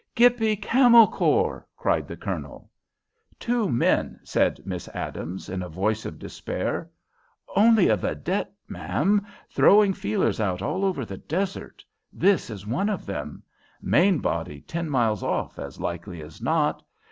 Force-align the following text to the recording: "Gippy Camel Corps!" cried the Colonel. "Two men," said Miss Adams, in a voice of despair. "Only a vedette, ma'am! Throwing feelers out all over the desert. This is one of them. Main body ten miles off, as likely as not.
"Gippy 0.15 0.55
Camel 0.55 1.05
Corps!" 1.05 1.67
cried 1.77 2.07
the 2.07 2.17
Colonel. 2.17 2.71
"Two 3.39 3.69
men," 3.69 4.19
said 4.23 4.59
Miss 4.65 4.87
Adams, 4.95 5.47
in 5.47 5.61
a 5.61 5.69
voice 5.69 6.07
of 6.07 6.17
despair. 6.17 6.89
"Only 7.55 7.87
a 7.87 7.95
vedette, 7.95 8.51
ma'am! 8.67 9.23
Throwing 9.51 9.93
feelers 9.93 10.39
out 10.39 10.63
all 10.63 10.83
over 10.83 11.05
the 11.05 11.17
desert. 11.19 11.85
This 12.11 12.49
is 12.49 12.65
one 12.65 12.89
of 12.89 13.05
them. 13.05 13.43
Main 13.79 14.17
body 14.17 14.61
ten 14.61 14.89
miles 14.89 15.21
off, 15.21 15.59
as 15.59 15.79
likely 15.79 16.19
as 16.23 16.41
not. 16.41 16.81